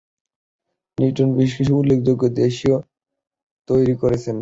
Newton 0.97 1.29
বেশ 1.37 1.51
কিছু 1.57 1.73
উল্লেখযোগ্য 1.77 2.23
দেশীয় 2.35 2.77
তৈরি 3.67 3.95
করেছেন। 4.01 4.37